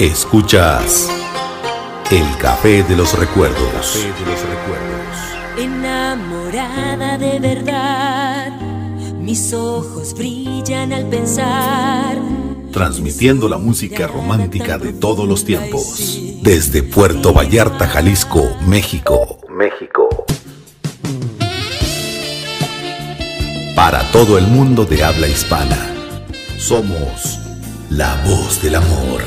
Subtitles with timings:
[0.00, 1.10] Escuchas
[2.10, 4.02] El Café de los Recuerdos.
[4.02, 5.00] de los Recuerdos.
[5.58, 8.50] Enamorada de verdad,
[9.20, 12.16] mis ojos brillan al pensar.
[12.72, 16.18] Transmitiendo la música romántica de todos los tiempos.
[16.42, 19.38] Desde Puerto Vallarta, Jalisco, México.
[19.50, 20.08] México.
[23.90, 25.76] Para todo el mundo de habla hispana.
[26.58, 27.40] Somos
[27.90, 29.20] la voz del amor.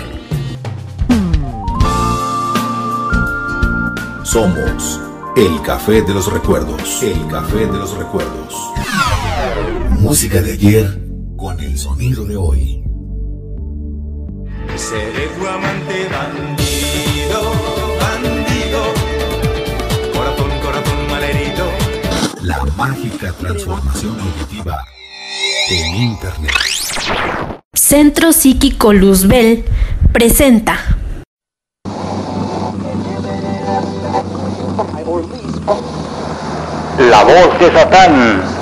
[4.24, 5.02] Somos
[5.36, 7.04] el Café de los Recuerdos.
[7.04, 8.56] El Café de los Recuerdos.
[10.00, 10.98] Música de ayer
[11.36, 12.86] con el sonido de hoy.
[14.78, 16.63] Seré tu amante
[22.88, 24.78] mágica transformación auditiva
[25.70, 26.52] en Internet.
[27.74, 29.64] Centro Psíquico Luzbel
[30.12, 30.78] presenta
[37.00, 38.53] La voz de Satán.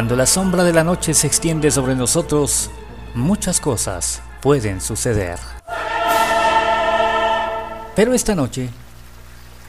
[0.00, 2.70] Cuando la sombra de la noche se extiende sobre nosotros,
[3.14, 5.38] muchas cosas pueden suceder.
[7.94, 8.70] Pero esta noche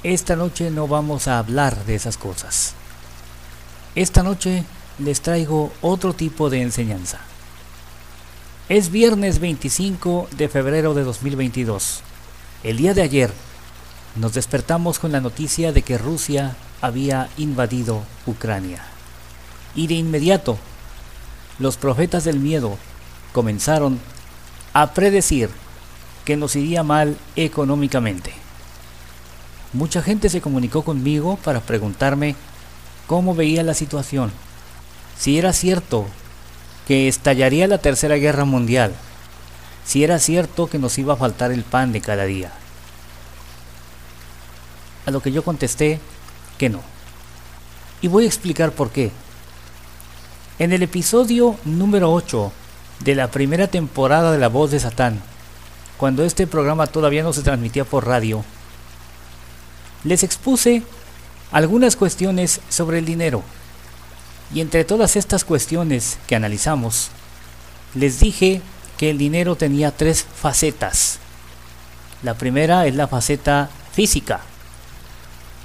[0.03, 2.75] esta noche no vamos a hablar de esas cosas.
[3.93, 4.63] Esta noche
[4.99, 7.19] les traigo otro tipo de enseñanza.
[8.69, 12.03] Es viernes 25 de febrero de 2022.
[12.63, 13.33] El día de ayer
[14.15, 18.90] nos despertamos con la noticia de que Rusia había invadido Ucrania.
[19.75, 20.57] Y de inmediato,
[21.59, 22.77] los profetas del miedo
[23.33, 23.99] comenzaron
[24.73, 25.49] a predecir
[26.25, 28.33] que nos iría mal económicamente.
[29.73, 32.35] Mucha gente se comunicó conmigo para preguntarme
[33.07, 34.31] cómo veía la situación,
[35.17, 36.05] si era cierto
[36.87, 38.93] que estallaría la Tercera Guerra Mundial,
[39.85, 42.51] si era cierto que nos iba a faltar el pan de cada día.
[45.05, 45.99] A lo que yo contesté
[46.57, 46.81] que no.
[48.01, 49.11] Y voy a explicar por qué.
[50.61, 52.51] En el episodio número 8
[52.99, 55.19] de la primera temporada de La Voz de Satán,
[55.97, 58.45] cuando este programa todavía no se transmitía por radio,
[60.03, 60.83] les expuse
[61.51, 63.41] algunas cuestiones sobre el dinero.
[64.53, 67.09] Y entre todas estas cuestiones que analizamos,
[67.95, 68.61] les dije
[68.99, 71.17] que el dinero tenía tres facetas.
[72.21, 74.41] La primera es la faceta física,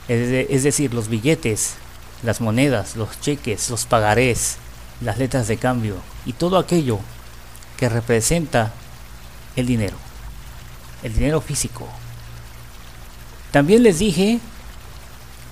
[0.08, 1.74] es, decir, los billetes,
[2.22, 4.56] las monedas, los cheques, los pagarés,
[5.00, 6.98] las letras de cambio y todo aquello
[7.76, 8.72] que representa
[9.54, 9.96] el dinero,
[11.02, 11.88] el dinero físico.
[13.50, 14.40] También les dije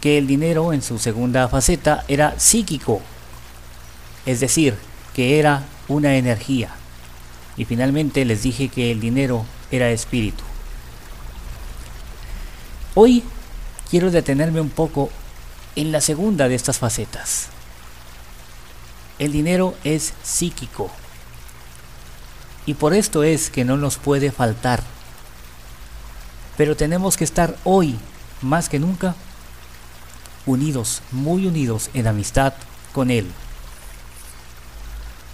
[0.00, 3.00] que el dinero en su segunda faceta era psíquico,
[4.26, 4.76] es decir,
[5.14, 6.70] que era una energía.
[7.56, 10.44] Y finalmente les dije que el dinero era espíritu.
[12.94, 13.22] Hoy
[13.90, 15.10] quiero detenerme un poco
[15.76, 17.48] en la segunda de estas facetas.
[19.24, 20.90] El dinero es psíquico.
[22.66, 24.82] Y por esto es que no nos puede faltar
[26.56, 27.96] pero tenemos que estar hoy,
[28.40, 29.14] más que nunca,
[30.46, 32.54] unidos, muy unidos en amistad
[32.92, 33.30] con Él.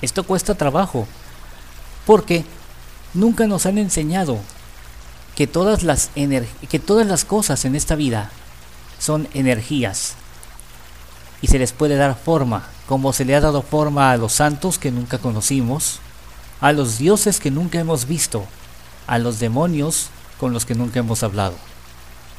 [0.01, 1.07] Esto cuesta trabajo,
[2.07, 2.45] porque
[3.13, 4.39] nunca nos han enseñado
[5.37, 8.31] que todas las, que todas las cosas en esta vida
[8.99, 10.15] son energías
[11.43, 14.77] y se les puede dar forma, como se le ha dado forma a los santos
[14.77, 16.01] que nunca conocimos,
[16.61, 18.45] a los dioses que nunca hemos visto,
[19.07, 20.09] a los demonios
[20.41, 21.55] con los que nunca hemos hablado.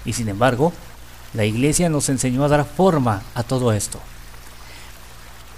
[0.03, 0.73] Y sin embargo,
[1.33, 3.97] la iglesia nos enseñó a dar forma a todo esto.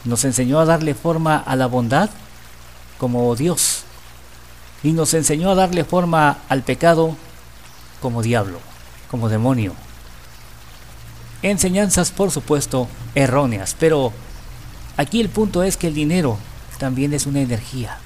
[0.04, 2.12] Nos enseñó a darle forma a la bondad
[3.00, 3.86] como Dios.
[4.84, 7.16] Y nos enseñó a darle forma al pecado
[8.00, 8.60] como diablo,
[9.10, 9.74] como demonio.
[11.42, 14.14] Enseñanzas, por supuesto, erróneas, pero
[14.98, 16.38] aquí el punto es que el dinero
[16.78, 17.98] también es una energía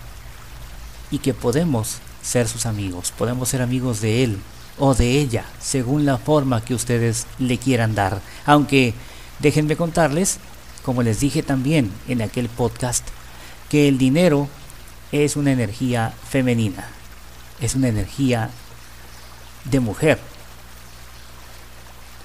[1.12, 4.40] y que podemos ser sus amigos, podemos ser amigos de él
[4.78, 8.22] o de ella, según la forma que ustedes le quieran dar.
[8.46, 8.94] Aunque
[9.40, 10.38] déjenme contarles,
[10.84, 13.08] como les dije también en aquel podcast,
[13.70, 14.48] que el dinero
[15.12, 16.88] es una energía femenina,
[17.60, 18.50] es una energía
[19.66, 20.20] de mujer.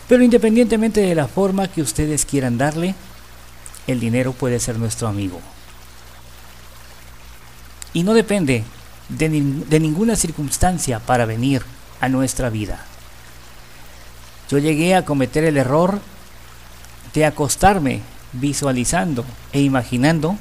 [0.08, 2.94] Pero independientemente de la forma que ustedes quieran darle,
[3.86, 5.40] el dinero puede ser nuestro amigo.
[7.94, 8.64] y no depende
[9.08, 11.62] de, ninguna circunstancia para venir
[12.00, 12.84] a nuestra vida.
[14.48, 16.00] Yo llegué a cometer el error
[17.14, 18.00] de acostarme
[18.32, 20.36] visualizando e imaginando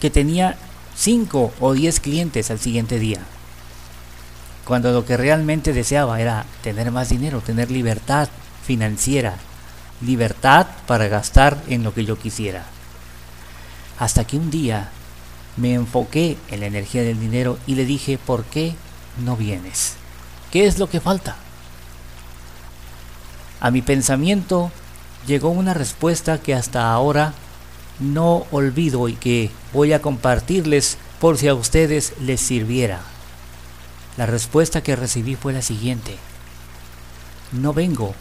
[0.00, 0.56] que tenía
[0.96, 3.20] 5 o 10 clientes al siguiente día.
[4.64, 8.28] Cuando lo que realmente deseaba era tener más dinero, tener libertad
[8.64, 9.36] financiera,
[10.00, 12.64] libertad para gastar en lo que yo quisiera.
[13.98, 14.90] Hasta que un día
[15.56, 18.74] me enfoqué en la energía del dinero y le dije, ¿por qué
[19.24, 19.94] no vienes?
[20.50, 21.36] ¿Qué es lo que falta?
[23.60, 24.70] A mi pensamiento
[25.26, 27.32] llegó una respuesta que hasta ahora
[27.98, 33.00] no olvido y que voy a compartirles por si a ustedes les sirviera.
[34.18, 36.16] La respuesta que recibí fue la siguiente.
[37.52, 38.14] No vengo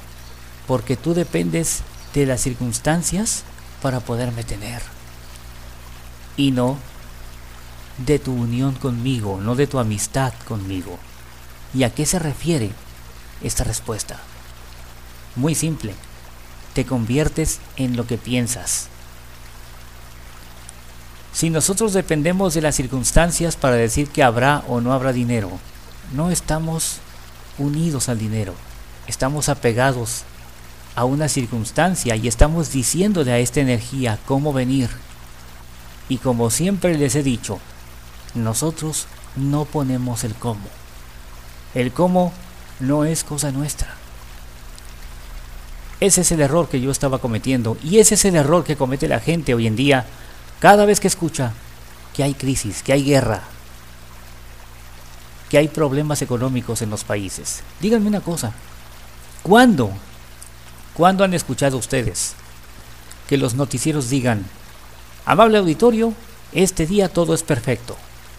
[0.67, 1.81] porque tú dependes
[2.13, 3.43] de las circunstancias
[3.81, 4.81] para poderme tener.
[6.37, 6.77] Y no
[7.97, 10.97] de tu unión conmigo, no de tu amistad conmigo.
[11.73, 12.71] ¿Y a qué se refiere
[13.43, 14.19] esta respuesta?
[15.35, 15.93] Muy simple.
[16.73, 18.87] Te conviertes en lo que piensas.
[21.33, 25.51] Si nosotros dependemos de las circunstancias para decir que habrá o no habrá dinero,
[26.13, 26.99] no estamos
[27.57, 28.53] unidos al dinero,
[29.07, 30.23] estamos apegados
[30.95, 34.89] a una circunstancia y estamos diciéndole a esta energía cómo venir.
[36.07, 37.59] Y como siempre les he dicho,
[38.33, 40.67] nosotros no ponemos el cómo.
[41.73, 42.31] El cómo
[42.79, 43.93] no es cosa nuestra.
[45.99, 49.07] Ese es el error que yo estaba cometiendo y ese es el error que comete
[49.07, 50.05] la gente hoy en día
[50.59, 51.53] cada vez que escucha
[52.13, 53.41] que hay crisis, que hay guerra,
[55.49, 57.61] que hay problemas económicos en los países.
[57.79, 58.51] Díganme una cosa,
[59.41, 59.91] ¿cuándo?
[60.95, 62.35] ¿Cuándo han escuchado ustedes
[63.27, 64.45] que los noticieros digan,
[65.25, 66.13] amable auditorio,
[66.53, 67.97] este día todo es perfecto,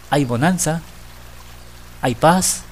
[0.09, 0.81] hay bonanza,
[2.01, 2.63] hay paz,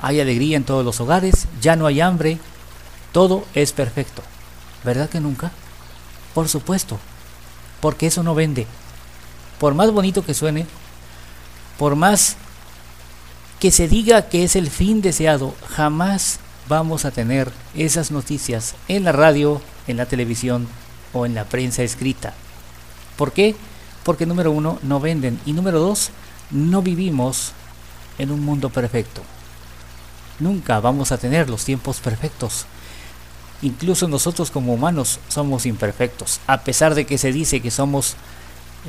[0.00, 2.38] hay alegría en todos los hogares, ya no hay hambre,
[3.12, 4.22] todo es perfecto.
[4.82, 5.52] ¿Verdad que nunca?
[6.34, 6.98] Por supuesto,
[7.80, 8.66] porque eso no vende.
[9.60, 10.66] Por más bonito que suene,
[11.78, 12.36] por más
[13.60, 19.04] que se diga que es el fin deseado, jamás vamos a tener esas noticias en
[19.04, 20.68] la radio, en la televisión
[21.12, 22.34] o en la prensa escrita.
[23.16, 23.54] ¿Por qué?
[24.02, 26.10] Porque número uno, no venden y número dos,
[26.50, 27.52] no vivimos
[28.18, 29.22] en un mundo perfecto.
[30.40, 32.66] Nunca vamos a tener los tiempos perfectos.
[33.62, 38.16] Incluso nosotros como humanos somos imperfectos, a pesar de que se dice que somos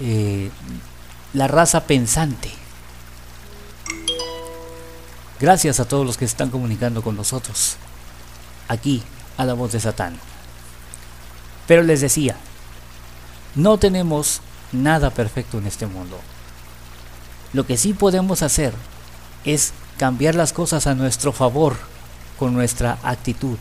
[0.02, 0.50] eh,
[1.34, 2.50] la raza pensante.
[5.40, 7.76] Gracias a todos los que están comunicando con nosotros,
[8.70, 9.04] aquí
[9.38, 10.18] a la voz de Satán.
[11.68, 12.38] Pero les decía,
[13.56, 14.40] no tenemos
[14.72, 16.20] nada perfecto en este mundo.
[17.52, 18.74] Lo que sí podemos hacer
[19.44, 21.76] es cambiar las cosas a nuestro favor
[22.40, 23.58] con nuestra actitud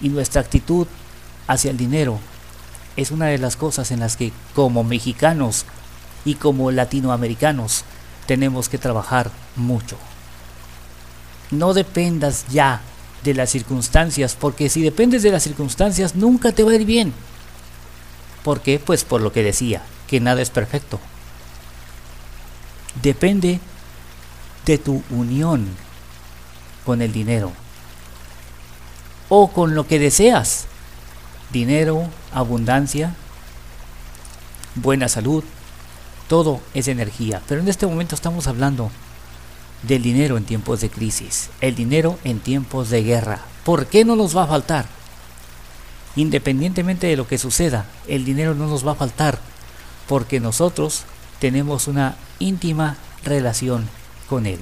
[0.00, 0.86] y nuestra actitud
[1.46, 2.18] hacia el dinero
[2.96, 5.64] es una de las cosas en las que como mexicanos
[6.24, 7.84] y como latinoamericanos
[8.26, 9.96] tenemos que trabajar mucho.
[11.50, 12.80] No dependas ya
[13.24, 17.12] de las circunstancias, porque si dependes de las circunstancias nunca te va a ir bien.
[18.42, 18.78] ¿Por qué?
[18.78, 20.98] Pues por lo que decía, que nada es perfecto.
[23.02, 23.60] Depende
[24.66, 25.66] de tu unión
[26.84, 27.52] con el dinero
[29.28, 30.66] o con lo que deseas.
[31.52, 33.14] Dinero, abundancia,
[34.76, 35.44] buena salud,
[36.28, 37.42] todo es energía.
[37.48, 38.90] Pero en este momento estamos hablando
[39.82, 43.40] del dinero en tiempos de crisis, el dinero en tiempos de guerra.
[43.64, 44.86] ¿Por qué no nos va a faltar?
[46.16, 49.38] Independientemente de lo que suceda, el dinero no nos va a faltar
[50.08, 51.04] porque nosotros
[51.38, 53.88] tenemos una íntima relación
[54.28, 54.60] con él.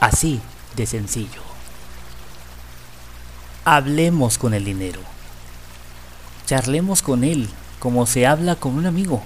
[0.00, 0.40] Así
[0.76, 1.50] de sencillo
[3.64, 5.00] hablemos con el dinero.
[6.46, 9.22] Charlemos con él como se habla con un amigo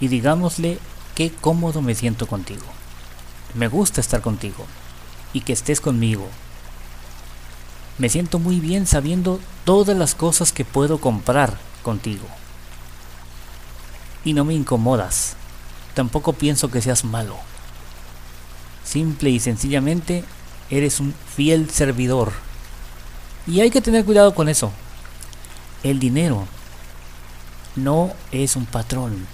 [0.00, 0.78] y digámosle
[1.14, 2.64] qué cómodo me siento contigo.
[3.54, 4.66] Me gusta estar contigo
[5.32, 6.28] y que estés conmigo.
[7.98, 12.26] Me siento muy bien sabiendo todas las cosas que puedo comprar contigo.
[14.24, 15.34] Y no me incomodas.
[15.94, 17.36] Tampoco pienso que seas malo.
[18.84, 20.24] Simple y sencillamente
[20.70, 22.32] eres un fiel servidor
[23.46, 24.70] y hay que tener cuidado con eso.
[25.82, 26.46] El dinero
[27.76, 29.26] no es un patrón.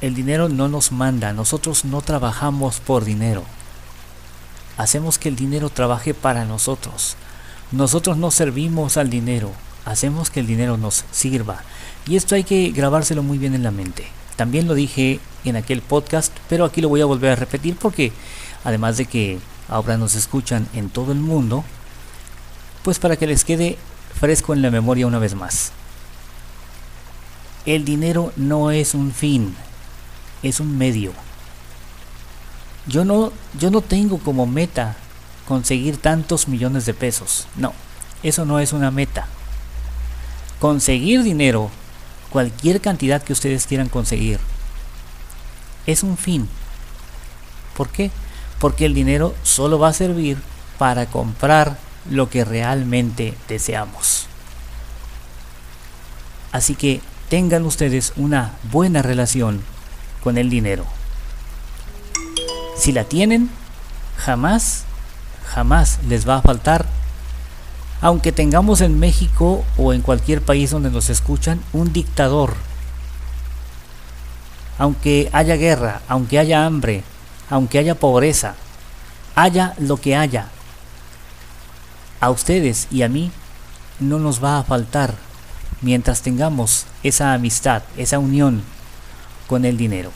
[0.00, 3.42] El dinero no nos manda, nosotros no trabajamos por dinero.
[4.76, 7.16] Hacemos que el dinero trabaje para nosotros.
[7.72, 9.50] Nosotros no servimos al dinero,
[9.84, 11.62] hacemos que el dinero nos sirva.
[12.06, 14.06] Y esto hay que grabárselo muy bien en la mente.
[14.36, 18.12] También lo dije en aquel podcast, pero aquí lo voy a volver a repetir porque
[18.62, 21.64] además de que ahora nos escuchan en todo el mundo,
[22.84, 23.76] pues para que les quede
[24.14, 25.72] fresco en la memoria una vez más.
[27.66, 29.56] El dinero no es un fin,
[30.42, 31.12] es un medio.
[32.86, 34.96] Yo no, yo no tengo como meta
[35.46, 37.46] conseguir tantos millones de pesos.
[37.56, 37.72] No,
[38.22, 39.26] eso no es una meta.
[40.58, 41.70] Conseguir dinero,
[42.30, 44.40] cualquier cantidad que ustedes quieran conseguir,
[45.86, 46.48] es un fin.
[47.76, 48.10] ¿Por qué?
[48.58, 50.38] Porque el dinero solo va a servir
[50.78, 51.78] para comprar
[52.10, 54.26] lo que realmente deseamos.
[56.52, 59.62] Así que tengan ustedes una buena relación
[60.28, 60.84] con el dinero.
[62.76, 63.48] Si la tienen,
[64.18, 64.84] jamás,
[65.46, 66.84] jamás les va a faltar.
[68.02, 72.56] Aunque tengamos en México o en cualquier país donde nos escuchan un dictador,
[74.76, 77.04] aunque haya guerra, aunque haya hambre,
[77.48, 78.54] aunque haya pobreza,
[79.34, 80.48] haya lo que haya,
[82.20, 83.32] a ustedes y a mí
[83.98, 85.14] no nos va a faltar
[85.80, 88.62] mientras tengamos esa amistad, esa unión
[89.48, 90.12] con el dinero.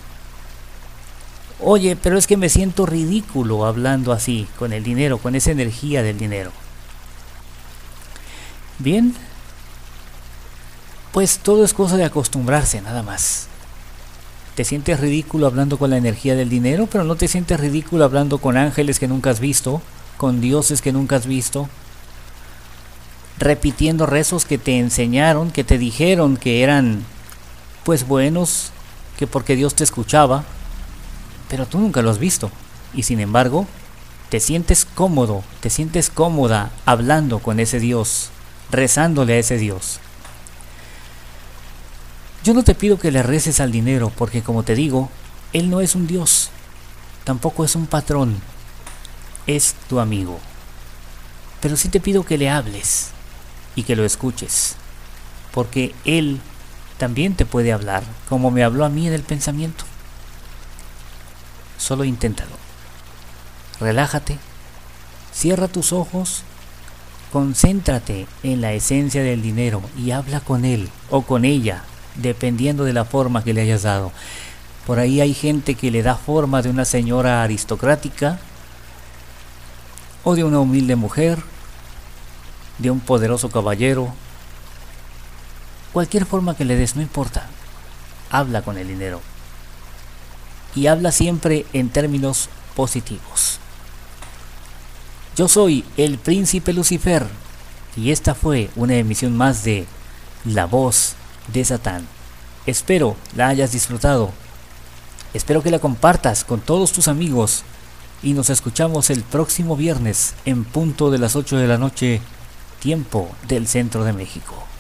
[1.59, 6.03] Oye, pero es que me siento ridículo hablando así, con el dinero, con esa energía
[6.03, 6.53] del dinero.
[8.79, 9.15] Bien,
[11.13, 13.47] pues todo es cosa de acostumbrarse, nada más.
[14.55, 18.39] Te sientes ridículo hablando con la energía del dinero, pero no te sientes ridículo hablando
[18.39, 19.81] con ángeles que nunca has visto,
[20.17, 21.69] con dioses que nunca has visto,
[23.39, 27.05] repitiendo rezos que te enseñaron, que te dijeron que eran
[27.85, 28.73] pues buenos,
[29.23, 30.43] que porque Dios te escuchaba,
[31.49, 32.51] pero tú nunca lo has visto.
[32.93, 33.69] Y sin embargo,
[34.31, 38.31] te sientes cómodo, te sientes cómoda hablando con ese Dios,
[38.73, 40.01] rezándole a ese Dios.
[42.43, 45.09] Yo no te pido que le reces al dinero, porque como te digo,
[45.53, 46.51] Él no es un Dios,
[47.23, 48.43] tampoco es un patrón,
[49.47, 50.41] es tu amigo.
[51.61, 53.11] Pero sí te pido que le hables,
[53.77, 54.75] y que lo escuches,
[55.53, 56.41] porque Él
[57.03, 59.85] también te puede hablar, como me habló a mí en el pensamiento.
[61.77, 62.53] Solo inténtalo.
[63.81, 64.39] Relájate,
[65.35, 66.45] cierra tus ojos,
[67.33, 71.83] concéntrate en la esencia del dinero y habla con él o con ella,
[72.15, 74.13] dependiendo de la forma que le hayas dado.
[74.87, 78.39] Por ahí hay gente que le da forma de una señora aristocrática
[80.23, 81.43] o de una humilde mujer
[82.79, 84.15] de un poderoso caballero.
[85.93, 87.47] Cualquier forma que le des, no importa.
[88.31, 89.21] Habla con el dinero.
[90.75, 93.59] Y habla siempre en términos positivos.
[95.37, 97.27] Yo soy el príncipe Lucifer
[97.97, 99.87] y esta fue una emisión más de
[100.45, 101.15] La voz
[101.53, 102.07] de Satán.
[102.67, 104.31] Espero la hayas disfrutado.
[105.35, 107.65] Espero que la compartas con todos tus amigos
[108.23, 112.21] y nos escuchamos el próximo viernes en punto de las 8 de la noche
[112.81, 114.72] tiempo del centro de México.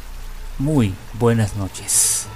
[0.58, 2.26] Muy buenas noches.